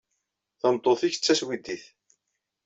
Tameṭṭut-nnek 0.59 1.15
d 1.17 1.21
taswidit. 1.23 1.83